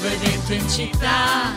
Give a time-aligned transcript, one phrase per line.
[0.00, 1.56] nuovo evento in città,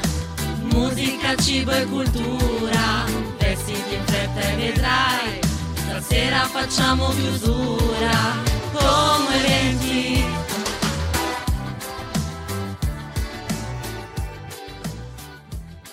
[0.73, 3.05] musica, cibo e cultura,
[3.37, 5.39] vestiti in fretta e vedrai,
[5.75, 8.09] stasera facciamo chiusura,
[8.73, 10.25] come eventi.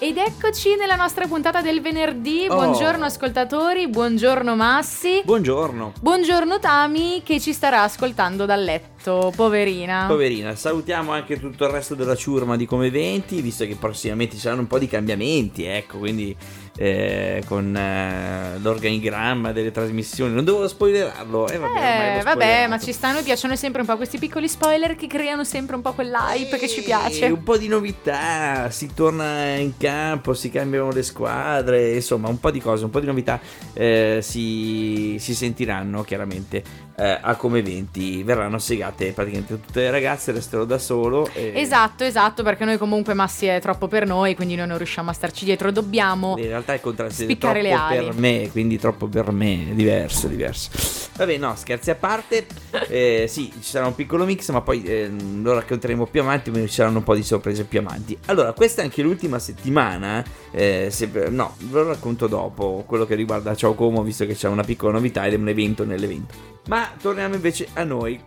[0.01, 2.47] Ed eccoci nella nostra puntata del venerdì.
[2.49, 2.55] Oh.
[2.55, 5.21] Buongiorno ascoltatori, buongiorno Massi.
[5.25, 5.93] Buongiorno.
[6.01, 8.98] Buongiorno Tami che ci starà ascoltando dal letto,
[9.35, 10.07] poverina.
[10.07, 14.43] Poverina, salutiamo anche tutto il resto della ciurma di Come Eventi, visto che prossimamente ci
[14.43, 16.37] saranno un po' di cambiamenti, ecco, quindi
[16.77, 20.33] eh, con eh, l'organigramma delle trasmissioni.
[20.33, 24.19] Non dovevo spoilerarlo, eh, vabbè, Eh, vabbè, ma ci stanno, piacciono sempre un po' questi
[24.19, 27.27] piccoli spoiler che creano sempre un po' quell'hype che ci piace.
[27.27, 32.51] Un po' di novità, si torna in campo, si cambiano le squadre, insomma un po'
[32.51, 33.41] di cose, un po' di novità
[33.73, 36.63] eh, si, si sentiranno chiaramente
[36.97, 38.59] eh, a come eventi, verranno
[38.99, 41.29] segate praticamente tutte le ragazze, resterò da solo.
[41.33, 45.11] e- Esatto, esatto, perché noi comunque Massi è troppo per noi, quindi noi non riusciamo
[45.11, 48.05] a starci dietro, dobbiamo In realtà è siete Spiccare le ali.
[48.05, 50.71] per me, quindi troppo per me, è diverso, è diverso.
[51.17, 52.47] Vabbè, no, scherzi a parte,
[52.89, 55.11] eh, sì, ci sarà un piccolo mix, ma poi eh,
[55.43, 58.17] lo racconteremo più avanti, ci saranno un po' di sorprese più avanti.
[58.27, 63.15] Allora, questa è anche l'ultima settimana, eh, se- no, ve lo racconto dopo, quello che
[63.15, 66.35] riguarda Ciao Como, visto che c'è una piccola novità ed è un evento nell'evento.
[66.69, 68.21] Ma torniamo invece a noi.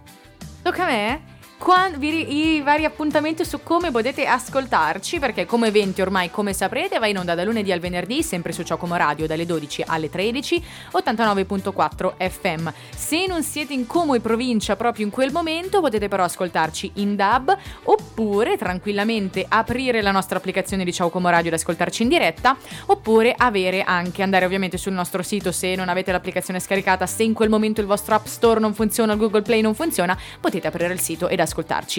[0.64, 1.22] 都开门
[1.64, 6.98] Quan- vi I vari appuntamenti su come potete ascoltarci, perché come eventi ormai, come saprete,
[6.98, 10.64] va in onda da lunedì al venerdì, sempre su Ciocomo Radio, dalle 12 alle 13,
[10.94, 12.70] 89.4 FM.
[12.96, 17.16] Se non siete in Como e provincia proprio in quel momento, potete però ascoltarci in
[17.16, 22.58] DAB, oppure tranquillamente aprire la nostra applicazione di Ciao Como Radio ed ascoltarci in diretta,
[22.88, 27.34] oppure avere anche, andare ovviamente sul nostro sito se non avete l'applicazione scaricata, se in
[27.34, 30.92] quel momento il vostro App Store non funziona, il Google Play non funziona, potete aprire
[30.92, 31.50] il sito ed ascoltarci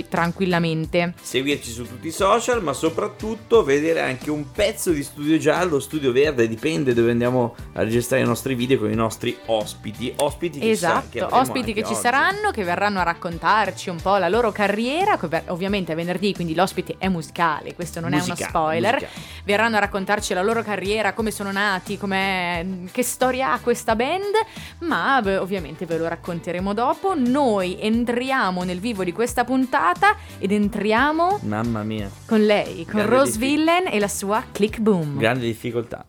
[0.08, 1.14] tranquillamente.
[1.20, 6.12] seguirci su tutti i social, ma soprattutto vedere anche un pezzo di studio giallo, studio
[6.12, 10.12] verde, dipende dove andiamo a registrare i nostri video con i nostri ospiti.
[10.16, 13.90] Ospiti che sa- che Esatto, avremo ospiti anche che ci saranno, che verranno a raccontarci
[13.90, 15.18] un po' la loro carriera,
[15.48, 18.92] ovviamente è venerdì, quindi l'ospite è musicale, questo non è Musicale, uno spoiler.
[18.94, 19.20] musicale.
[19.44, 24.32] Verranno a raccontarci la loro carriera, come sono nati, com'è- che storia ha questa band,
[24.80, 27.14] ma beh, ovviamente ve lo racconteremo dopo.
[27.14, 33.16] Noi entriamo nel vivo di questa puntata ed entriamo Mamma mia, con lei, con Grande
[33.16, 35.16] Rose diffi- Villain e la sua Click Boom.
[35.18, 36.04] grande difficoltà.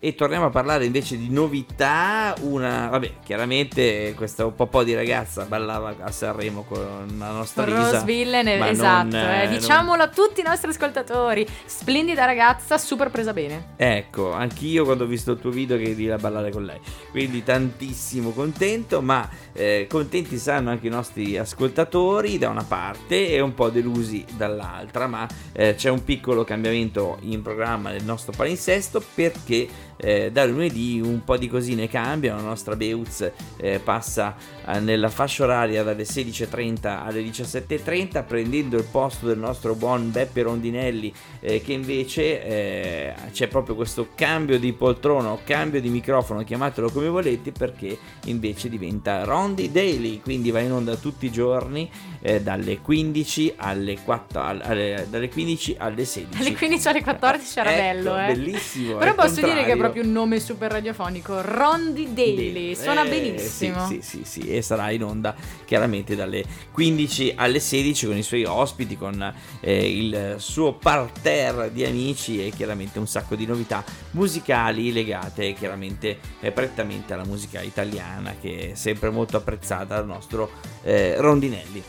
[0.00, 2.32] E torniamo a parlare invece di novità.
[2.42, 7.64] Una, vabbè, chiaramente questa un po', di ragazza ballava a Sanremo con la nostra.
[7.64, 11.44] Rose eh, ma esatto, non, eh, eh, non- diciamolo a tutti i nostri ascoltatori.
[11.64, 13.70] Splendida ragazza, super presa bene.
[13.74, 16.78] Ecco, anch'io quando ho visto il tuo video che eri a ballare con lei.
[17.10, 23.40] Quindi tantissimo contento, ma eh, contenti saranno anche i nostri ascoltatori da una parte e
[23.40, 29.02] un po' delusi dall'altra, ma eh, c'è un piccolo cambiamento in programma del nostro palinsesto
[29.12, 34.36] perché eh, da lunedì un po' di cosine cambiano, la nostra Beuz eh, passa
[34.66, 40.42] eh, nella fascia oraria dalle 16.30 alle 17.30 prendendo il posto del nostro buon Beppe
[40.42, 46.44] Rondinelli eh, che invece eh, c'è proprio questo cambio di poltrona o cambio di microfono,
[46.44, 51.90] chiamatelo come volete, perché invece diventa Rondi Daily, quindi va in onda tutti i giorni
[52.20, 56.40] eh, dalle 15 alle 4 al- alle- dalle 15 alle 16.
[56.40, 58.26] Alle 15 alle 14 era Ecco, bello, eh.
[58.34, 58.96] Bellissimo.
[58.96, 59.76] Però posso dire che contrario.
[59.90, 61.40] Proprio un nome super radiofonico.
[61.40, 63.86] Rondi Daily, suona Eh, benissimo.
[63.86, 65.34] Sì, sì, sì, sì, e sarà in onda
[65.64, 71.84] chiaramente dalle 15 alle 16 con i suoi ospiti, con eh, il suo parterre di
[71.84, 78.34] amici e chiaramente un sacco di novità musicali legate chiaramente eh, prettamente alla musica italiana
[78.40, 80.50] che è sempre molto apprezzata dal nostro
[80.82, 81.82] eh, Rondinelli.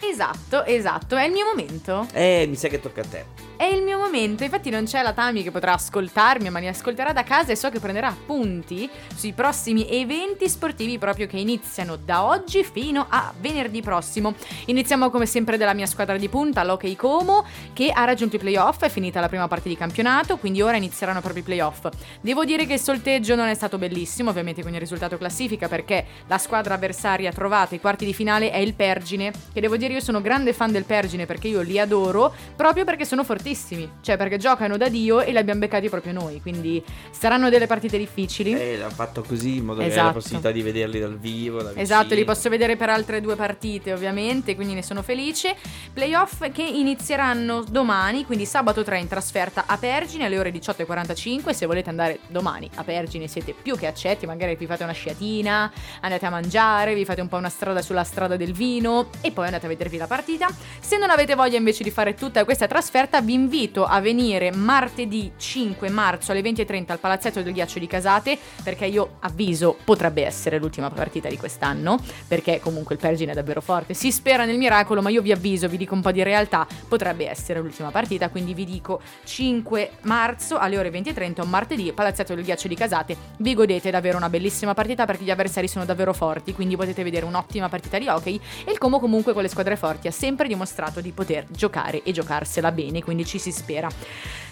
[0.00, 2.06] Esatto, esatto, è il mio momento.
[2.12, 3.24] Eh, mi sa che tocca a te.
[3.56, 7.12] È il mio momento, infatti non c'è la Tami che potrà ascoltarmi, ma mi ascolterà
[7.12, 12.24] da casa e so che prenderà appunti sui prossimi eventi sportivi proprio che iniziano da
[12.24, 14.34] oggi fino a venerdì prossimo.
[14.66, 18.82] Iniziamo come sempre dalla mia squadra di punta, l'Hockey Como, che ha raggiunto i playoff,
[18.82, 21.88] è finita la prima parte di campionato, quindi ora inizieranno proprio i playoff.
[22.22, 26.06] Devo dire che il sorteggio non è stato bellissimo, ovviamente con il risultato classifica, perché
[26.26, 30.00] la squadra avversaria trovata ai quarti di finale è il Pergine, che devo dire io
[30.00, 34.36] sono grande fan del Pergine perché io li adoro, proprio perché sono fortissimi, cioè perché
[34.38, 38.52] giocano da Dio e li abbiamo beccati proprio noi, quindi saranno delle partite difficili.
[38.52, 40.12] Eh, l'ha fatto così in modo che hai la Esatto.
[40.14, 41.62] possibilità di vederli dal vivo.
[41.62, 45.56] Da Esatto, li posso vedere per altre due partite ovviamente, quindi ne sono felice.
[45.92, 51.50] Playoff che inizieranno domani, quindi sabato 3 in trasferta a Pergine alle ore 18.45.
[51.50, 55.70] Se volete andare domani a Pergine siete più che accetti, magari vi fate una sciatina,
[56.00, 59.46] andate a mangiare, vi fate un po' una strada sulla strada del vino e poi
[59.46, 60.48] andate a vedervi la partita.
[60.80, 65.32] Se non avete voglia invece di fare tutta questa trasferta, vi invito a venire martedì
[65.36, 70.58] 5 marzo alle 20.30 al Palazzetto del Ghiaccio di Casate, perché io avviso potrebbe essere
[70.58, 73.94] l'ultima partita di quest'anno, perché comunque il Pergine è davvero forte.
[73.94, 77.28] Si spera nel miracolo, ma io vi avviso, vi dico un po' di realtà, potrebbe
[77.28, 82.44] essere l'ultima partita, quindi vi dico 5 marzo alle ore 20.30, un martedì, Palazzetto del
[82.44, 83.16] Ghiaccio di Casate.
[83.38, 87.24] Vi godete davvero una bellissima partita perché gli avversari sono davvero forti, quindi potete vedere
[87.24, 91.00] un'ottima partita di hockey e il Como comunque con le squadre forti ha sempre dimostrato
[91.00, 93.77] di poter giocare e giocarsela bene, quindi ci si spera.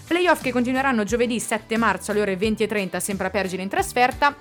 [0.07, 4.35] Playoff che continueranno giovedì 7 marzo alle ore 20.30 sempre a Pergine in trasferta.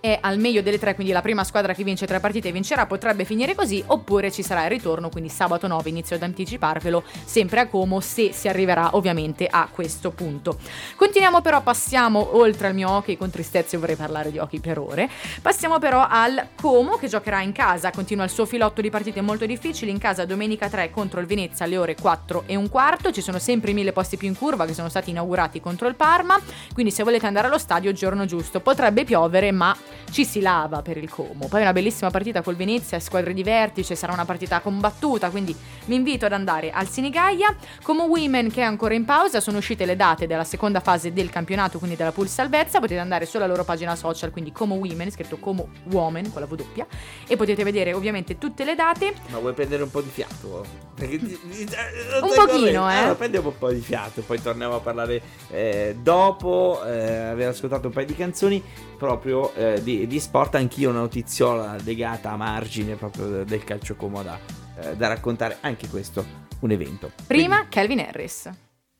[0.00, 3.26] È al meglio delle tre, quindi la prima squadra che vince tre partite vincerà, potrebbe
[3.26, 7.66] finire così, oppure ci sarà il ritorno, quindi sabato 9 inizio ad anticiparvelo, sempre a
[7.66, 10.56] Como, se si arriverà ovviamente a questo punto.
[10.96, 15.06] Continuiamo però, passiamo oltre al mio hockey con tristezza, vorrei parlare di hockey per ore,
[15.42, 19.44] passiamo però al Como che giocherà in casa, continua il suo filotto di partite molto
[19.44, 23.20] difficili, in casa domenica 3 contro il Venezia alle ore 4 e un quarto, ci
[23.20, 26.40] sono sempre i mille posti più in curva che sono stati inaugurati contro il Parma,
[26.72, 29.76] quindi se volete andare allo stadio giorno giusto, potrebbe piovere ma
[30.10, 31.48] ci si lava per il Como.
[31.48, 35.54] Poi una bellissima partita col Venezia, squadre di vertice, sarà una partita combattuta, quindi
[35.86, 37.54] vi invito ad andare al Sinigaia.
[37.82, 41.30] Como Women che è ancora in pausa, sono uscite le date della seconda fase del
[41.30, 45.38] campionato, quindi della pool salvezza, potete andare sulla loro pagina social, quindi Como Women, scritto
[45.38, 46.84] Como Women con la W,
[47.26, 49.14] e potete vedere ovviamente tutte le date.
[49.28, 50.64] Ma vuoi prendere un po' di fiato?
[50.94, 52.88] Perché ti- ti- eh, Un pochino, correndo.
[52.88, 52.94] eh.
[52.94, 57.86] Allora, prendiamo un po' di fiato, poi torniamo a parlare eh, dopo eh, aver ascoltato
[57.88, 58.62] un paio di canzoni
[58.98, 60.54] proprio eh, di, di sport.
[60.54, 64.38] Anch'io una notiziola legata a margine proprio del calcio como da,
[64.80, 65.58] eh, da raccontare.
[65.60, 66.24] Anche questo
[66.60, 67.10] un evento.
[67.26, 68.50] Prima Calvin Harris.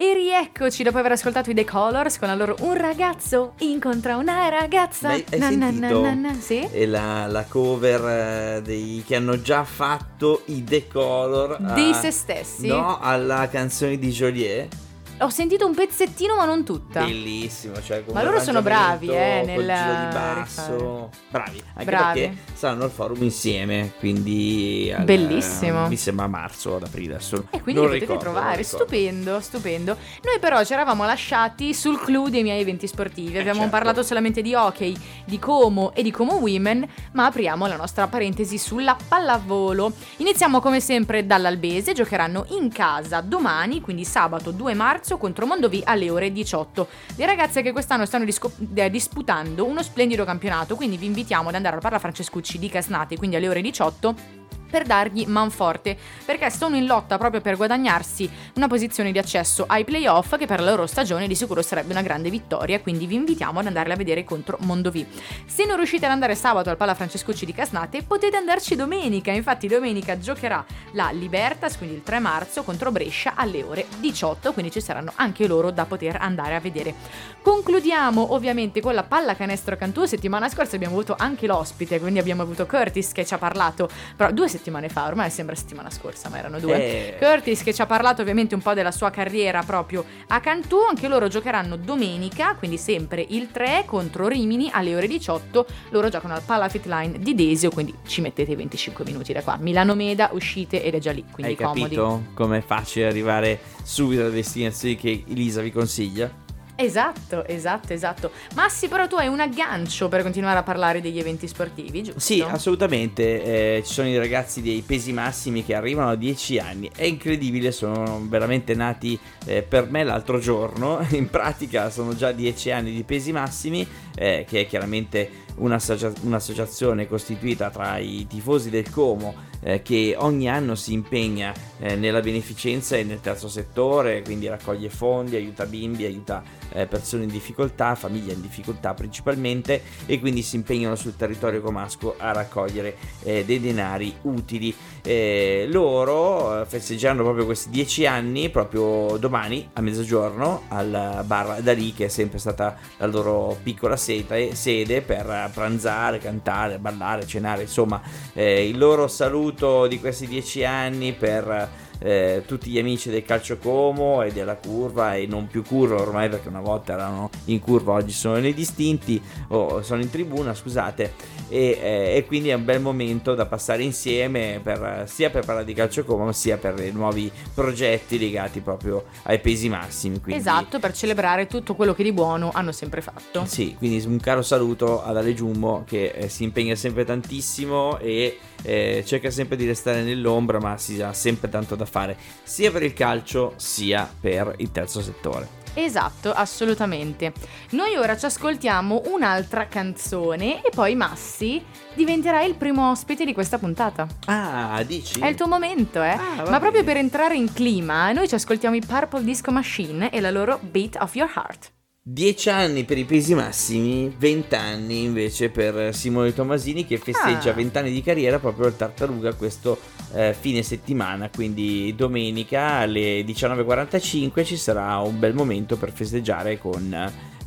[0.03, 4.49] E rieccoci dopo aver ascoltato i The Colors con la loro Un ragazzo incontra una
[4.49, 5.09] ragazza.
[5.09, 6.00] Beh, hai Na, sentito?
[6.00, 6.32] na, na.
[6.32, 6.67] Sì?
[6.73, 11.93] E la, la cover eh, dei, che hanno già fatto i The Color Di a-
[11.93, 12.67] se stessi.
[12.69, 14.75] No, alla canzone di Joliet.
[15.23, 17.05] Ho sentito un pezzettino ma non tutta.
[17.05, 20.41] Bellissimo, cioè Ma loro sono bravi, eh, nel giro di rifare.
[20.41, 21.11] basso.
[21.31, 22.21] Bravi, anche Bravi.
[22.21, 25.89] perché saranno al forum insieme, quindi al- Bellissimo.
[25.89, 27.45] mi sembra a marzo ad aprile adesso.
[27.51, 29.97] E quindi non li potete ricordo, non trovare, stupendo, stupendo.
[30.23, 33.37] Noi però ci eravamo lasciati sul clou dei miei eventi sportivi.
[33.37, 33.71] Abbiamo certo.
[33.77, 34.97] parlato solamente di hockey,
[35.27, 39.93] di Como e di Como Women, ma apriamo la nostra parentesi sulla pallavolo.
[40.17, 46.11] Iniziamo come sempre dall'Albese, giocheranno in casa domani, quindi sabato 2 marzo contro Mondovì alle
[46.11, 46.89] ore 18.
[47.17, 51.55] Le ragazze che quest'anno stanno disco- eh, disputando uno splendido campionato, quindi vi invitiamo ad
[51.55, 54.40] andare al Parla Francescucci di Casnate, quindi alle ore 18
[54.71, 59.85] per dargli manforte, perché sono in lotta proprio per guadagnarsi una posizione di accesso ai
[59.85, 63.59] playoff che per la loro stagione di sicuro sarebbe una grande vittoria, quindi vi invitiamo
[63.59, 65.07] ad andarle a vedere contro Mondovì.
[65.45, 69.67] Se non riuscite ad andare sabato al Pala Francescucci di Casnate, potete andarci domenica, infatti
[69.67, 74.81] domenica giocherà la Libertas, quindi il 3 marzo, contro Brescia alle ore 18, quindi ci
[74.81, 76.95] saranno anche loro da poter andare a vedere.
[77.43, 82.67] Concludiamo ovviamente con la pallacanestro Cantù, settimana scorsa abbiamo avuto anche l'ospite, quindi abbiamo avuto
[82.67, 84.59] Curtis che ci ha parlato, però due settimane
[84.89, 87.17] fa, ormai sembra settimana scorsa, ma erano due.
[87.17, 90.79] Eh, Curtis che ci ha parlato ovviamente un po' della sua carriera proprio a Cantù,
[90.89, 96.35] anche loro giocheranno domenica, quindi sempre il 3 contro Rimini alle ore 18, loro giocano
[96.35, 99.57] al Palafit Line di Desio, quindi ci mettete 25 minuti da qua.
[99.59, 101.81] Milano Meda, uscite ed è già lì, quindi hai comodi.
[101.81, 106.49] capito com'è facile arrivare subito alle destinazioni che Elisa vi consiglia?
[106.83, 108.31] Esatto, esatto, esatto.
[108.55, 112.21] Massi, però tu hai un aggancio per continuare a parlare degli eventi sportivi, giusto?
[112.21, 113.77] Sì, assolutamente.
[113.77, 116.91] eh, ci sono i ragazzi dei pesi massimi che arrivano a 10 anni.
[116.97, 121.07] È incredibile, sono veramente nati eh, per me l'altro giorno.
[121.13, 127.07] In pratica sono già 10 anni di pesi massimi, eh, che è chiaramente un'associa- un'associazione
[127.07, 129.49] costituita tra i tifosi del Como.
[129.62, 134.88] eh, che ogni anno si impegna eh, nella beneficenza e nel terzo settore, quindi raccoglie
[134.88, 140.57] fondi, aiuta bimbi, aiuta eh, persone in difficoltà, famiglie in difficoltà principalmente e quindi si
[140.57, 144.75] impegnano sul territorio comasco a raccogliere eh, dei denari utili.
[145.02, 151.92] Eh, loro festeggeranno proprio questi dieci anni, proprio domani a mezzogiorno al bar da lì
[151.92, 158.00] che è sempre stata la loro piccola sede, sede per pranzare, cantare, ballare, cenare, insomma
[158.33, 163.59] eh, il loro saluto di questi dieci anni per eh, tutti gli amici del calcio
[163.59, 167.92] Como e della curva e non più curva ormai perché una volta erano in curva,
[167.92, 171.12] oggi sono nei distinti o sono in tribuna, scusate,
[171.49, 175.66] e, eh, e quindi è un bel momento da passare insieme per, sia per parlare
[175.66, 180.21] di calcio Como sia per i nuovi progetti legati proprio ai pesi massimi.
[180.21, 183.45] Quindi, Esatto, per celebrare tutto quello che di buono hanno sempre fatto.
[183.47, 188.38] Sì, quindi un caro saluto ad Ale Giummo che eh, si impegna sempre tantissimo e
[188.62, 192.82] eh, cerca sempre di restare nell'ombra, ma si ha sempre tanto da fare, sia per
[192.82, 195.59] il calcio sia per il terzo settore.
[195.75, 197.32] Esatto, assolutamente.
[197.70, 201.62] Noi ora ci ascoltiamo un'altra canzone e poi Massi
[201.94, 204.06] diventerà il primo ospite di questa puntata.
[204.26, 205.20] Ah, dici?
[205.20, 206.11] È il tuo momento, eh?
[206.11, 210.20] Ah, Ma proprio per entrare in clima, noi ci ascoltiamo i Purple Disco Machine e
[210.20, 211.73] la loro Beat of Your Heart.
[212.02, 217.52] 10 anni per i pesi massimi, 20 anni invece per Simone Tomasini che festeggia Ah.
[217.52, 219.78] 20 anni di carriera proprio al Tartaruga questo
[220.14, 226.90] eh, fine settimana, quindi domenica alle 19.45 ci sarà un bel momento per festeggiare con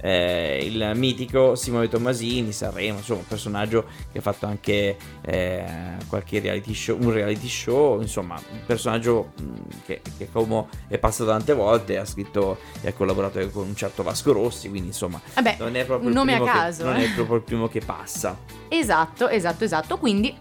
[0.05, 5.63] eh, il mitico Simone Tomasini, Sanremo, insomma un personaggio che ha fatto anche eh,
[6.09, 9.53] qualche reality show, un reality show, insomma un personaggio mh,
[9.85, 13.75] che, che come è passato tante volte, ha scritto e ha collaborato anche con un
[13.77, 16.83] certo Vasco Rossi, quindi insomma Vabbè, non è proprio un nome a che- caso.
[16.83, 17.05] non eh.
[17.05, 18.37] è proprio il primo che passa.
[18.67, 19.97] Esatto, esatto, esatto.
[19.97, 20.35] Quindi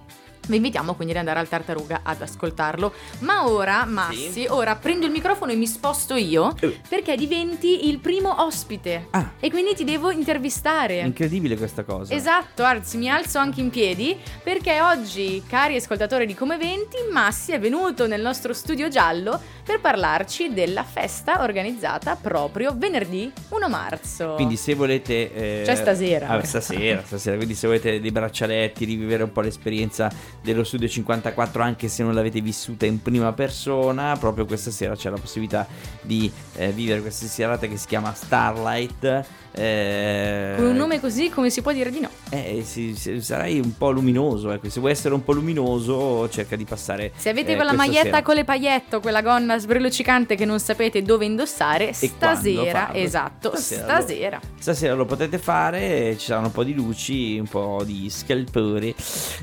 [0.48, 2.92] vi invitiamo quindi ad andare al Tartaruga ad ascoltarlo.
[3.20, 4.46] Ma ora, Massi, Sì.
[4.48, 6.80] ora prendo il microfono e mi sposto io Eh.
[6.88, 9.06] perché diventi il primo ospite.
[9.10, 11.00] Ah, E quindi ti devo intervistare.
[11.00, 12.14] incredibile questa cosa.
[12.14, 17.52] Esatto, anzi mi alzo anche in piedi perché oggi, cari ascoltatori di Come 20, Massi
[17.52, 24.34] è venuto nel nostro studio giallo per parlarci della festa organizzata proprio venerdì 1 marzo.
[24.34, 25.32] Quindi se volete...
[25.32, 26.28] eh, Cioè stasera.
[26.28, 27.36] ah, stasera, stasera.
[27.36, 32.14] Quindi se volete dei braccialetti, rivivere un po' l'esperienza dello Studio 54 anche se non
[32.14, 35.66] l'avete vissuta in prima persona, proprio questa sera c'è la possibilità
[36.00, 39.24] di eh, vivere questa serata che si chiama Starlight.
[39.52, 42.10] Eh, Con un nome così come si può dire di no?
[42.30, 44.68] Eh, sì, sì, sarai un po' luminoso, ecco.
[44.68, 47.12] Se vuoi essere un po' luminoso, cerca di passare.
[47.16, 48.22] Se avete eh, maglietta sera.
[48.22, 53.54] con le pagliette o quella gonna sbrilluccicante che non sapete dove indossare, E stasera, esatto,
[53.56, 54.40] Stasera stasera.
[54.58, 58.94] Stasera lo potete fare, ci saranno un po' di luci, un po' di scalpori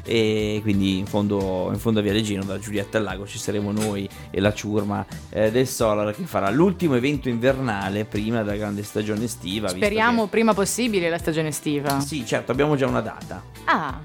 [0.03, 3.71] e quindi in fondo, in fondo a Via Regino da Giulietta al Lago ci saremo
[3.71, 8.83] noi e la ciurma eh, del Solar che farà l'ultimo evento invernale prima della grande
[8.83, 9.71] stagione estiva.
[9.71, 11.97] visto Speriamo prima possibile la stagione estiva.
[11.97, 13.43] che- Sì, certo, abbiamo già una data.
[13.65, 13.99] Ah,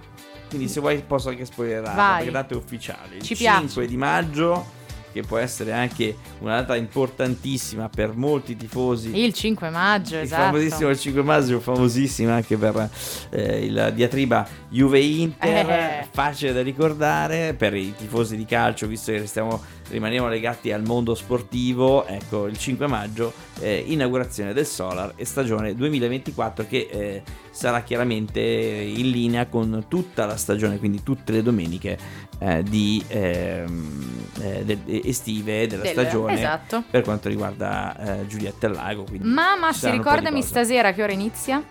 [0.49, 2.17] Quindi se vuoi posso anche spoilerare, Vai.
[2.17, 3.15] perché la data è ufficiale.
[3.17, 3.87] Il Ci 5 piace.
[3.87, 4.67] di maggio,
[5.13, 9.17] che può essere anche una data importantissima per molti tifosi.
[9.21, 10.43] il 5 maggio, Il esatto.
[10.43, 12.91] famosissimo il 5 maggio, famosissimo anche per
[13.31, 16.07] eh, il diatriba Juve-Inter, Eh.
[16.11, 21.15] facile da ricordare per i tifosi di calcio, visto che restiamo, rimaniamo legati al mondo
[21.15, 22.07] sportivo.
[22.07, 28.41] Ecco, il 5 maggio, eh, inaugurazione del Solar e stagione 2024 che eh, sarà chiaramente
[28.41, 31.99] in linea con tutta la stagione, quindi tutte le domeniche
[32.39, 36.83] eh, di, ehm, eh, de- estive della Del- stagione Esatto.
[36.91, 39.05] per quanto riguarda eh, Giulietta al Lago.
[39.05, 41.63] Quindi Mamma, ci si ricordami stasera che ora inizia?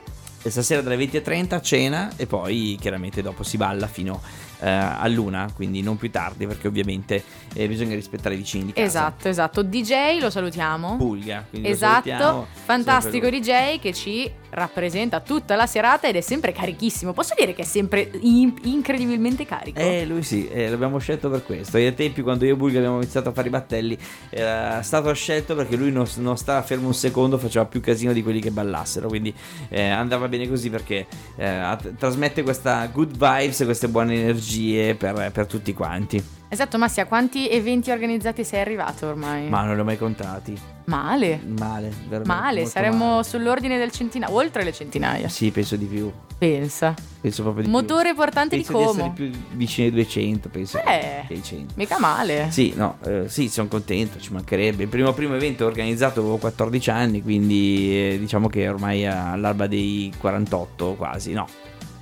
[0.45, 4.21] E stasera dalle 20.30 cena e poi chiaramente dopo si balla fino
[4.63, 7.21] eh, a luna, quindi non più tardi perché ovviamente
[7.53, 8.85] eh, bisogna rispettare i vicini di casa.
[8.85, 9.63] Esatto, esatto.
[9.63, 10.95] DJ lo salutiamo.
[10.95, 17.13] Puglia, quindi Esatto, fantastico DJ che ci rappresenta tutta la serata ed è sempre carichissimo.
[17.13, 19.79] Posso dire che è sempre in- incredibilmente carico?
[19.79, 21.77] Eh, lui sì, eh, l'abbiamo scelto per questo.
[21.77, 23.97] Ai tempi quando io e Bulga abbiamo iniziato a fare i battelli
[24.29, 28.23] era stato scelto perché lui non, non stava fermo un secondo, faceva più casino di
[28.23, 29.07] quelli che ballassero.
[29.07, 29.33] Quindi
[29.69, 31.05] eh, andava bene così perché
[31.35, 36.41] eh, trasmette questa good vibes, queste buone energie per, per tutti quanti.
[36.53, 39.49] Esatto, Massi, a quanti eventi organizzati sei arrivato ormai?
[39.49, 40.55] Ma non li ho mai contati.
[40.85, 41.41] Male.
[41.43, 42.27] Male, veramente.
[42.27, 43.23] Male, saremmo male.
[43.23, 45.27] sull'ordine del centinaio, oltre le centinaia.
[45.29, 46.11] Sì, penso di più.
[46.37, 46.93] Pensa.
[47.21, 48.65] Penso proprio di Motore portante più.
[48.67, 49.13] di Penso di Como.
[49.13, 50.77] essere più vicino ai 200, penso.
[50.77, 51.23] Eh.
[51.27, 51.73] che ai 100.
[51.75, 52.51] Mica male.
[52.51, 54.83] Sì, no, eh, sì, sono contento, ci mancherebbe.
[54.83, 60.13] Il primo primo evento organizzato avevo 14 anni, quindi eh, diciamo che ormai all'alba dei
[60.19, 61.47] 48 quasi, no,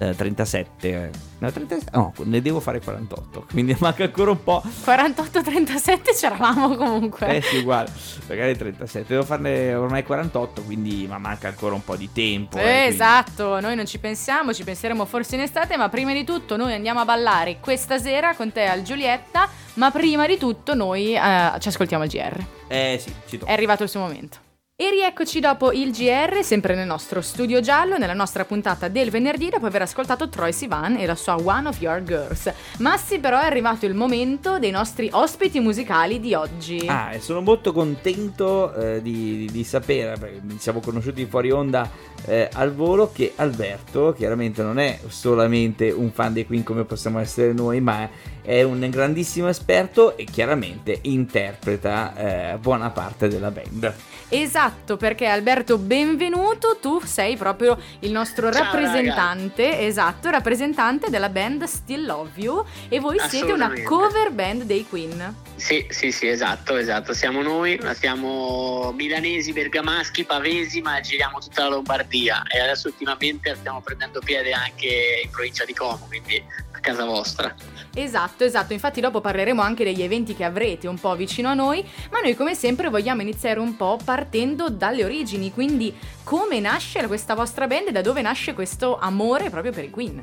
[0.10, 0.88] eh, 37.
[0.90, 1.10] eh.
[1.40, 4.62] No, 37, no, ne devo fare 48, quindi manca ancora un po'.
[4.86, 7.38] 48-37 c'eravamo comunque.
[7.38, 7.90] Eh sì, uguale,
[8.28, 12.58] magari 37, devo farne ormai 48, quindi ma manca ancora un po' di tempo.
[12.58, 16.24] eh, Eh, esatto, noi non ci pensiamo, ci penseremo forse in estate, ma prima di
[16.24, 20.74] tutto noi andiamo a ballare questa sera con te al Giulietta, ma prima di tutto
[20.76, 22.44] noi eh, ci ascoltiamo il GR.
[22.68, 23.52] Eh sì, ci tocca.
[23.52, 24.38] È arrivato il suo momento.
[24.82, 29.50] E rieccoci dopo il GR, sempre nel nostro studio giallo, nella nostra puntata del venerdì,
[29.50, 32.52] dopo aver ascoltato Troy Sivan e la sua One of Your Girls.
[32.80, 36.84] Massi, però è arrivato il momento dei nostri ospiti musicali di oggi.
[36.88, 41.88] Ah, e sono molto contento eh, di, di, sapere, perché siamo conosciuti fuori onda
[42.26, 47.20] eh, al volo, che Alberto chiaramente non è solamente un fan dei Queen come possiamo
[47.20, 48.10] essere noi, ma
[48.44, 53.94] è un grandissimo esperto e chiaramente interpreta eh, buona parte della band.
[54.34, 59.82] Esatto, perché Alberto, benvenuto, tu sei proprio il nostro Ciao, rappresentante, raga.
[59.82, 65.36] esatto, rappresentante della band Still Love You e voi siete una cover band dei Queen.
[65.56, 67.14] Sì, sì, sì, esatto, esatto.
[67.14, 73.54] Siamo noi, ma siamo milanesi, bergamaschi, pavesi, ma giriamo tutta la Lombardia e adesso ultimamente
[73.56, 76.42] stiamo prendendo piede anche in provincia di Como, quindi
[76.82, 77.54] casa vostra.
[77.94, 81.88] Esatto, esatto, infatti dopo parleremo anche degli eventi che avrete un po' vicino a noi,
[82.10, 87.36] ma noi come sempre vogliamo iniziare un po' partendo dalle origini, quindi come nasce questa
[87.36, 90.22] vostra band e da dove nasce questo amore proprio per i Queen?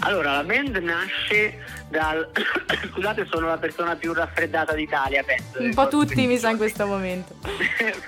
[0.00, 1.58] Allora, la band nasce
[1.88, 2.30] dal...
[2.92, 5.60] Scusate, sono la persona più raffreddata d'Italia, penso.
[5.60, 7.34] Un po' tutti mi sa in questo momento.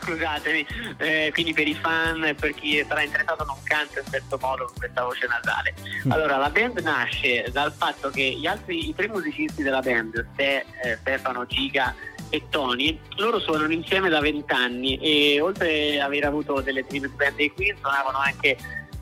[0.02, 0.66] Scusatemi,
[0.98, 4.66] eh, quindi per i fan e per chi sarà interessato non canto in questo modo
[4.66, 5.74] con questa voce nasale.
[6.08, 10.64] Allora, la band nasce dal fatto che gli altri, i tre musicisti della band, Ste,
[10.82, 11.94] eh, Stefano, Giga
[12.30, 17.36] e Tony, loro suonano insieme da vent'anni e oltre ad aver avuto delle tribute band
[17.36, 18.56] dei Queen, suonavano anche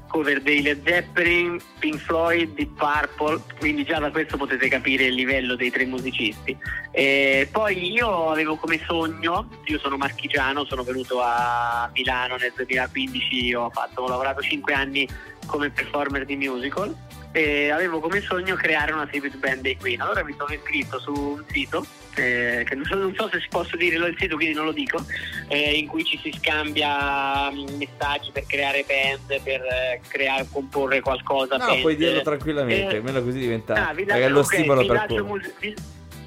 [0.08, 5.14] cover dei Led Zeppelin, Pink Floyd, Deep Purple, quindi già da questo potete capire il
[5.14, 6.56] livello dei tre musicisti.
[6.90, 13.54] E poi io avevo come sogno, io sono marchigiano, sono venuto a Milano nel 2015,
[13.54, 15.08] ho, fatto, ho lavorato 5 anni
[15.46, 16.94] come performer di musical
[17.36, 20.00] e avevo come sogno creare una tribute band dei Queen.
[20.00, 23.48] Allora mi sono iscritto su un sito, eh, che non so, non so se si
[23.50, 25.04] posso dire il sito, quindi non lo dico,
[25.48, 31.02] eh, in cui ci si scambia mm, messaggi per creare band, per eh, creare, comporre
[31.02, 31.58] qualcosa.
[31.58, 31.80] No, band.
[31.82, 35.52] puoi dirlo tranquillamente, Eh, almeno così diventa ah, villaggio, magari lo stimolo per villaggio, mus-
[35.60, 35.74] vi-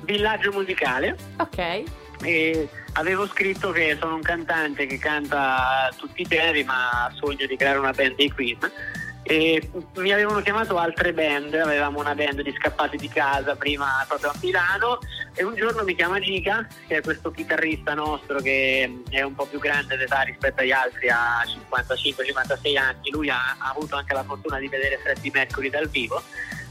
[0.01, 1.83] villaggio musicale Ok.
[2.21, 7.47] e avevo scritto che sono un cantante che canta tutti i generi ma ha sogno
[7.47, 8.57] di creare una band dei Queen
[9.29, 14.31] e mi avevano chiamato altre band, avevamo una band di scappati di casa prima proprio
[14.31, 14.97] a Milano
[15.35, 19.45] e un giorno mi chiama Giga che è questo chitarrista nostro che è un po'
[19.45, 24.23] più grande d'età rispetto agli altri, ha 55-56 anni, lui ha, ha avuto anche la
[24.23, 26.23] fortuna di vedere Freddie Mercury dal vivo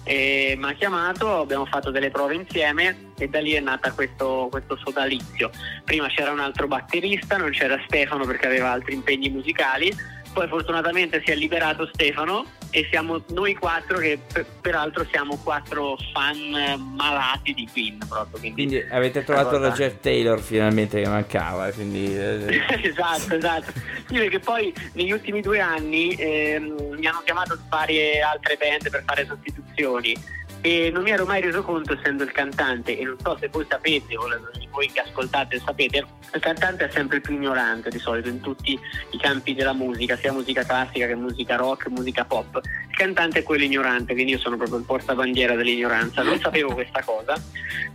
[0.09, 4.77] mi ha chiamato, abbiamo fatto delle prove insieme e da lì è nata questo, questo
[4.77, 5.51] sodalizio.
[5.85, 9.95] Prima c'era un altro batterista, non c'era Stefano perché aveva altri impegni musicali,
[10.33, 15.97] poi fortunatamente si è liberato Stefano e siamo noi quattro che per- peraltro siamo quattro
[16.13, 18.39] fan eh, malati di Queen proprio.
[18.39, 19.69] Quindi, Quindi avete trovato Allora.
[19.71, 23.73] Roger Taylor finalmente che mancava, quindi eh, esatto, esatto.
[24.07, 29.03] Sì, perché poi negli ultimi due anni ehm, mi hanno chiamato varie altre band per
[29.07, 33.37] fare sostituzioni e non mi ero mai reso conto, essendo il cantante, e non so
[33.39, 34.27] se voi sapete o
[34.71, 38.79] voi che ascoltate sapete, il cantante è sempre più ignorante di solito in tutti
[39.11, 42.61] i campi della musica, sia musica classica che musica rock, musica pop.
[42.89, 47.03] Il cantante è quello ignorante, quindi io sono proprio il portabandiera dell'ignoranza, non sapevo questa
[47.03, 47.41] cosa,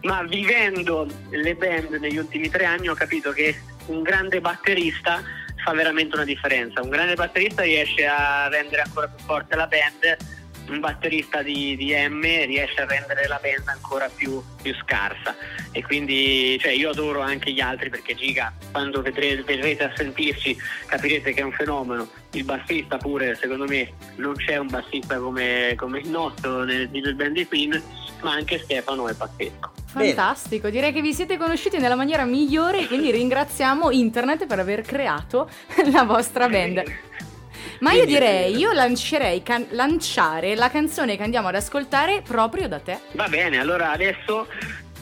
[0.01, 3.55] ma vivendo le band negli ultimi tre anni ho capito che
[3.87, 5.21] un grande batterista
[5.63, 6.81] fa veramente una differenza.
[6.81, 10.17] Un grande batterista riesce a rendere ancora più forte la band,
[10.69, 15.35] un batterista di, di M riesce a rendere la band ancora più, più scarsa.
[15.71, 20.55] E quindi cioè, io adoro anche gli altri perché Giga, quando vedrete, vedrete a sentirci,
[20.85, 22.07] capirete che è un fenomeno.
[22.31, 27.15] Il bassista pure, secondo me, non c'è un bassista come, come il nostro nel, nel
[27.15, 27.81] band di Queen,
[28.21, 29.71] ma anche Stefano è pazzesco.
[29.93, 34.81] Fantastico, direi che vi siete conosciuti nella maniera migliore e quindi ringraziamo internet per aver
[34.81, 35.47] creato
[35.91, 36.81] la vostra band.
[37.83, 42.79] Ma io direi, io lancerei can- lanciare la canzone che andiamo ad ascoltare proprio da
[42.79, 42.97] te.
[43.11, 44.47] Va bene, allora adesso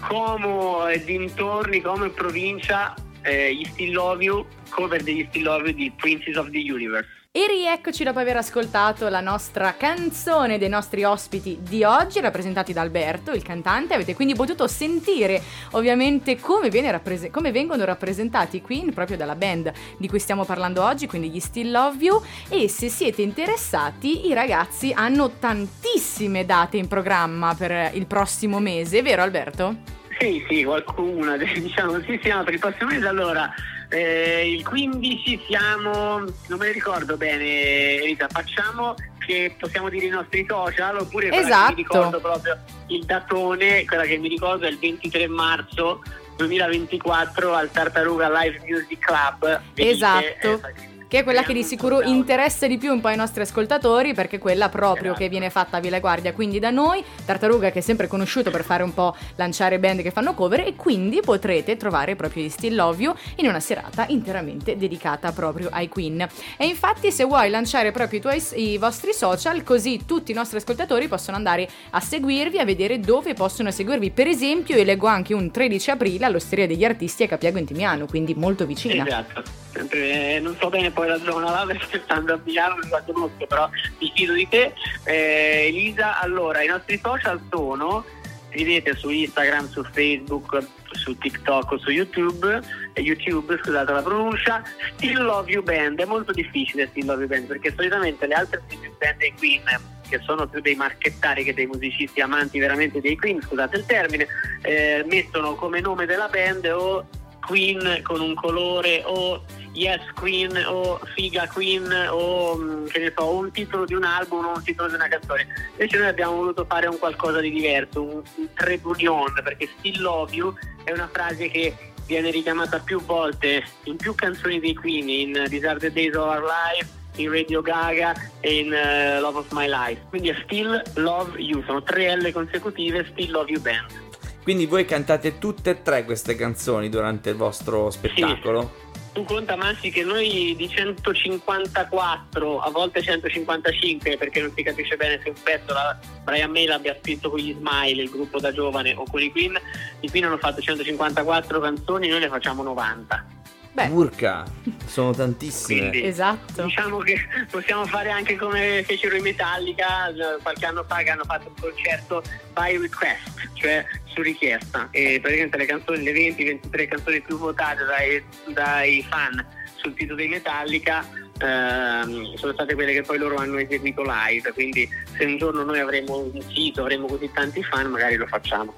[0.08, 5.70] Como e dintorni, Como e provincia, eh, gli Still Love You, cover degli Still Love
[5.70, 7.08] You di Princess of the Universe.
[7.34, 12.82] E rieccoci dopo aver ascoltato la nostra canzone dei nostri ospiti di oggi, rappresentati da
[12.82, 13.94] Alberto, il cantante.
[13.94, 15.42] Avete quindi potuto sentire
[15.72, 20.84] ovviamente come, rapprese- come vengono rappresentati i Queen proprio dalla band di cui stiamo parlando
[20.84, 22.22] oggi, quindi gli Still Love You.
[22.50, 29.02] E se siete interessati, i ragazzi hanno tantissime date in programma per il prossimo mese,
[29.02, 30.00] vero Alberto?
[30.20, 33.08] Sì, sì, qualcuna, diciamo, sì, siamo per il prossimo mese.
[33.08, 33.50] Allora,
[33.92, 40.10] eh, il 15 siamo, non me ne ricordo bene, Rita, facciamo che possiamo dire i
[40.10, 41.72] nostri social oppure Esatto.
[41.72, 46.02] mi ricordo proprio il datone, quella che mi ricordo è il 23 marzo
[46.38, 49.62] 2024 al Tartaruga Live Music Club.
[49.74, 50.62] Venite, Esatto.
[50.68, 54.14] eh, che è quella che di sicuro interessa di più un po' ai nostri ascoltatori
[54.14, 57.80] perché è quella proprio che viene fatta a Villa Guardia, quindi da noi, Tartaruga che
[57.80, 61.76] è sempre conosciuto per fare un po' lanciare band che fanno cover e quindi potrete
[61.76, 66.26] trovare proprio i Still Love You in una serata interamente dedicata proprio ai Queen.
[66.56, 70.60] E infatti se vuoi lanciare proprio i, tuoi, i vostri social così tutti i nostri
[70.60, 74.12] ascoltatori possono andare a seguirvi, a vedere dove possono seguirvi.
[74.12, 78.34] Per esempio io leggo anche un 13 aprile all'Osteria degli Artisti a Capiago Intimiano, quindi
[78.34, 79.06] molto vicina.
[79.06, 79.44] Esatto,
[79.92, 83.46] eh, non so bene poi la zona là perché stando a Milano non la conosco,
[83.48, 84.74] però mi fido di te.
[85.04, 88.06] Eh, Elisa, allora i nostri social sono,
[88.50, 92.62] scrivete su Instagram, su Facebook, su TikTok o su YouTube,
[92.94, 94.64] eh, YouTube, scusate la pronuncia,
[94.96, 98.62] Still Love You Band, è molto difficile Still Love You Band perché solitamente le altre
[98.66, 99.64] Still Love Band dei Queen
[100.12, 104.28] che sono più dei marchettari che dei musicisti amanti veramente dei Queen, scusate il termine,
[104.62, 107.06] eh, mettono come nome della band o
[107.46, 113.34] Queen con un colore o Yes Queen o Figa Queen o mm, che ne so,
[113.34, 115.48] un titolo di un album o un titolo di una canzone.
[115.72, 120.02] Invece noi abbiamo voluto fare un qualcosa di diverso, un, un trade union, perché Still
[120.02, 121.76] Love You è una frase che
[122.06, 126.28] viene richiamata più volte in più canzoni dei Queen, in These Are the Days of
[126.28, 130.02] Our Life, in Radio Gaga e in uh, Love of My Life.
[130.10, 134.11] Quindi è Still Love You, sono tre L consecutive, Still Love You Band.
[134.44, 138.62] Quindi voi cantate tutte e tre queste canzoni durante il vostro spettacolo?
[138.62, 138.90] Sì.
[139.14, 145.20] Tu conta Massi che noi di 154, a volte 155, perché non si capisce bene
[145.22, 148.94] se un pezzo la Brian May l'abbia scritto con gli Smile, il gruppo da giovane,
[148.96, 149.60] o con i Queen,
[150.00, 153.41] i Queen hanno fatto 154 canzoni, noi ne facciamo 90.
[153.74, 153.88] Beh.
[153.88, 154.44] Urca,
[154.86, 155.90] sono tantissime.
[155.90, 156.64] Quindi, esatto.
[156.64, 157.16] Diciamo che
[157.50, 162.22] possiamo fare anche come fecero i Metallica qualche anno fa che hanno fatto un concerto
[162.54, 164.90] by request, cioè su richiesta.
[164.92, 170.28] E praticamente le canzoni, le 20-23 canzoni più votate dai, dai fan sul sito dei
[170.28, 171.04] Metallica
[171.42, 174.52] ehm, sono state quelle che poi loro hanno eseguito live.
[174.52, 178.74] Quindi se un giorno noi avremo un sito, avremo così tanti fan, magari lo facciamo.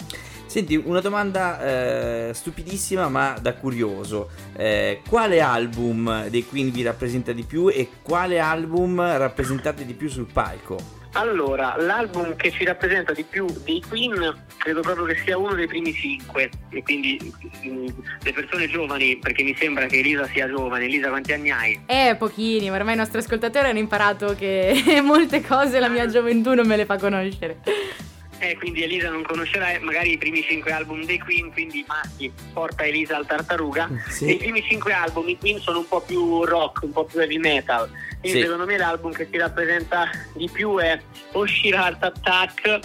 [0.53, 4.29] Senti, una domanda eh, stupidissima ma da curioso.
[4.55, 10.09] Eh, quale album dei Queen vi rappresenta di più e quale album rappresentate di più
[10.09, 10.77] sul palco?
[11.13, 15.65] Allora, l'album che ci rappresenta di più dei Queen credo proprio che sia uno dei
[15.65, 17.17] primi cinque e quindi
[17.63, 17.87] mh, mm,
[18.21, 20.85] le persone giovani, perché mi sembra che Elisa sia giovane.
[20.85, 21.81] Elisa quanti anni hai?
[21.87, 26.53] Eh, pochini, ma ormai i nostri ascoltatori hanno imparato che molte cose la mia gioventù
[26.53, 27.57] non me le fa conoscere.
[28.43, 32.83] Eh, quindi Elisa non conoscerà magari i primi cinque album dei Queen, quindi Maschi porta
[32.83, 33.89] Elisa al tartaruga.
[34.09, 34.31] Sì.
[34.31, 37.37] I primi cinque album i Queen sono un po' più rock, un po' più heavy
[37.37, 37.89] metal.
[38.19, 38.43] Quindi Sì.
[38.43, 40.99] secondo me l'album che si rappresenta di più è
[41.31, 42.79] o Sheer Heart Attack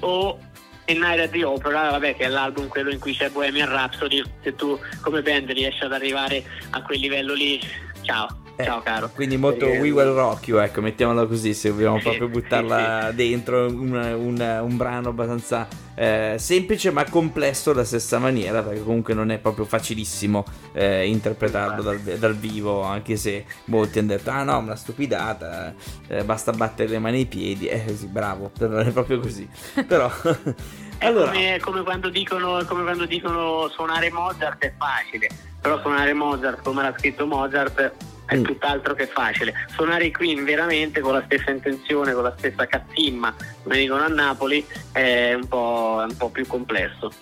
[0.00, 0.38] o
[0.86, 4.20] A Night at the Opera, vabbè che è l'album quello in cui c'è Bohemian Rhapsody.
[4.42, 7.60] Se tu come band riesci ad arrivare a quel livello lì,
[8.02, 8.42] ciao.
[8.56, 9.10] Eh, Ciao caro.
[9.12, 13.66] Quindi molto Perché- We Will Rock You, ecco, mettiamola così, se vogliamo proprio buttarla dentro,
[13.66, 19.30] un, un- un brano abbastanza eh, semplice ma complesso alla stessa maniera, perché comunque non
[19.32, 24.58] è proprio facilissimo eh, interpretarlo dal, dal vivo, anche se molti hanno detto, ah no,
[24.58, 25.74] una stupidata,
[26.06, 29.48] eh, basta battere le mani ai piedi, eh sì, bravo, però è proprio così.
[29.86, 30.08] Però,
[30.96, 35.28] È allora, come, come quando dicono, come quando dicono suonare Mozart è facile,
[35.60, 37.92] però suonare Mozart come l'ha scritto Mozart
[38.26, 38.42] è Mm.
[38.42, 39.52] tutt'altro che facile.
[39.74, 44.08] Suonare i Queen veramente con la stessa intenzione, con la stessa cazzimma, come dicono a
[44.08, 47.12] Napoli, è un po', è un po' più complesso.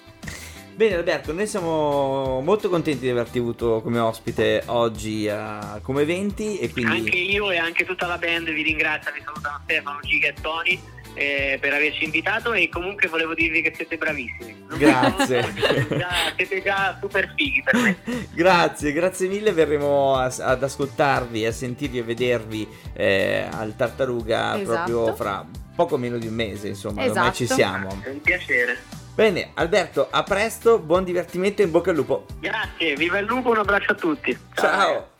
[0.74, 6.58] Bene Alberto, noi siamo molto contenti di averti avuto come ospite oggi a Come Eventi
[6.58, 6.96] e quindi...
[6.96, 10.80] Anche io e anche tutta la band vi ringrazio, vi salutano Stefano, Giga e Tony
[11.14, 14.64] eh, per averci invitato e comunque volevo dirvi che siete bravissimi.
[14.68, 15.42] Non Grazie.
[15.54, 17.96] siete già, siete già super fighi per me.
[18.32, 24.64] Grazie, grazie mille, verremo a- ad ascoltarvi, a sentirvi e vedervi eh, al Tartaruga Esatto.
[24.90, 27.34] proprio fra poco meno di un mese, insomma, ormai Esatto.
[27.34, 28.00] ci siamo.
[28.02, 28.78] È un piacere.
[29.14, 32.24] Bene, Alberto, a presto, buon divertimento e in bocca al lupo.
[32.40, 34.36] Grazie, viva il lupo, un abbraccio a tutti.
[34.54, 35.10] Ciao!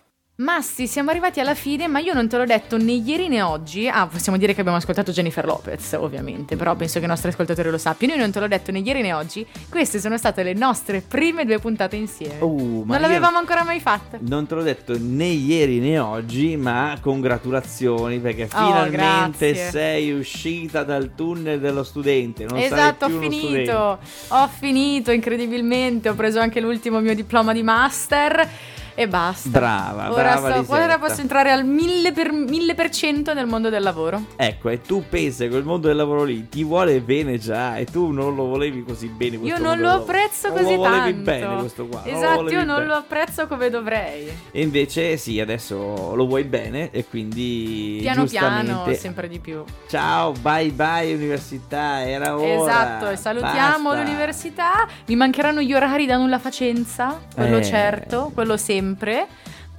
[0.43, 3.87] Massi, siamo arrivati alla fine, ma io non te l'ho detto né ieri né oggi.
[3.87, 7.71] Ah, possiamo dire che abbiamo ascoltato Jennifer Lopez, ovviamente, però penso che i nostri ascoltatori
[7.71, 8.15] lo sappiano.
[8.15, 9.47] Io non te l'ho detto né ieri né oggi.
[9.69, 12.41] Queste sono state le nostre prime due puntate insieme.
[12.41, 14.19] Uh, non l'avevamo ancora mai fatta.
[14.21, 19.71] Non te l'ho detto né ieri né oggi, ma congratulazioni perché Oh, finalmente grazie.
[19.71, 22.45] sei uscita dal tunnel dello studente.
[22.47, 23.99] Non esatto, ho finito.
[24.29, 26.09] Ho finito incredibilmente.
[26.09, 28.49] Ho preso anche l'ultimo mio diploma di master.
[28.95, 29.49] E basta.
[29.49, 33.83] Brava, ora, brava ora posso entrare al mille per, mille per cento nel mondo del
[33.83, 34.23] lavoro.
[34.37, 37.87] Ecco, e tu pensi che quel mondo del lavoro lì ti vuole bene già e
[37.87, 41.23] tu non lo volevi così bene Io non lo apprezzo Non così lo volevi tanto.
[41.23, 42.03] bene questo qua.
[42.05, 42.87] Esatto, io non bene.
[42.87, 44.29] lo apprezzo come dovrei.
[44.51, 49.65] E invece sì, adesso lo vuoi bene e quindi Piano piano, sempre di più.
[49.89, 52.63] Ciao, bye bye università, era ora.
[52.63, 54.03] Esatto, e salutiamo Basta.
[54.03, 54.87] l'università.
[55.07, 57.65] Mi mancheranno gli orari da nulla facenza, quello Eh.
[57.65, 58.81] certo, quello sempre.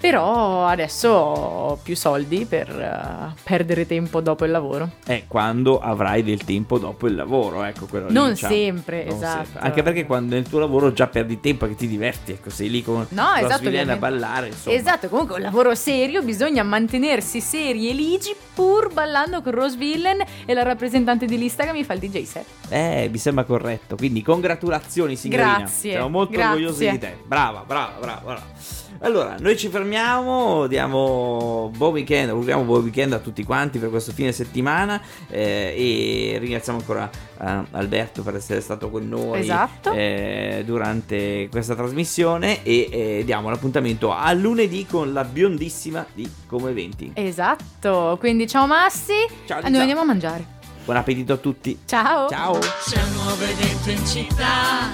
[0.03, 4.89] Però adesso ho più soldi per eh, perdere tempo dopo il lavoro.
[5.05, 8.53] Eh, quando avrai del tempo dopo il lavoro, ecco quello lì, Non diciamo.
[8.53, 9.43] sempre, Non esatto.
[9.45, 9.61] sempre.
[9.61, 12.83] Anche perché quando nel tuo lavoro già perdi tempo che ti diverti, ecco, sei lì
[12.83, 14.75] con No, la esatto, a ballare, insomma.
[14.75, 20.21] Esatto, comunque un lavoro serio, bisogna mantenersi seri e ligi pur ballando con Rose Villain
[20.45, 22.45] e la rappresentante di lista che mi fa il DJ set.
[22.67, 23.95] Eh, mi sembra corretto.
[23.95, 25.59] Quindi congratulazioni signorina.
[25.59, 26.49] Grazie, Siamo molto grazie.
[26.49, 27.17] orgogliosi di te.
[27.25, 28.83] Brava, brava, brava, brava.
[29.03, 34.13] Allora, noi ci fermiamo, diamo buon weekend, auguriamo buon weekend a tutti quanti per questo
[34.13, 39.91] fine settimana eh, e ringraziamo ancora eh, Alberto per essere stato con noi Esatto.
[39.91, 46.69] eh, durante questa trasmissione e eh, diamo l'appuntamento a lunedì con la biondissima di Come
[46.69, 47.11] Eventi.
[47.13, 49.11] Esatto, quindi ciao Massi,
[49.45, 49.79] Ciao, noi Lisa.
[49.81, 50.45] andiamo a mangiare.
[50.85, 51.77] Buon appetito a tutti.
[51.85, 52.29] Ciao.
[52.29, 52.57] Ciao.
[52.57, 54.93] C'è un nuovo evento in città,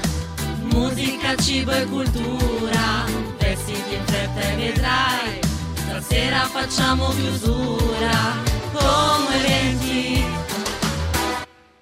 [0.74, 3.19] musica, cibo e cultura,
[3.50, 5.40] vestiti in fretta e vedrai,
[5.74, 8.36] stasera facciamo chiusura,
[8.74, 10.29] come eventi